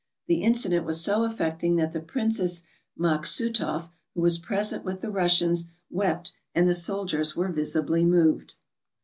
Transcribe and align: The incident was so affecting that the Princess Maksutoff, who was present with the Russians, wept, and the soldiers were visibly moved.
The 0.25 0.41
incident 0.41 0.83
was 0.83 0.99
so 0.99 1.25
affecting 1.25 1.75
that 1.75 1.91
the 1.91 1.99
Princess 1.99 2.63
Maksutoff, 2.97 3.91
who 4.15 4.21
was 4.21 4.39
present 4.39 4.83
with 4.83 5.01
the 5.01 5.11
Russians, 5.11 5.65
wept, 5.91 6.33
and 6.55 6.67
the 6.67 6.73
soldiers 6.73 7.35
were 7.35 7.49
visibly 7.51 8.03
moved. 8.03 8.55